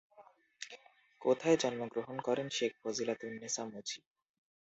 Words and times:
কোথায় 1.21 1.57
জন্মগ্রহণ 1.57 2.17
করেন 2.19 2.47
শেখ 2.49 2.71
ফজিলাতুন্নেছা 2.81 3.63
মুজিব? 3.65 4.03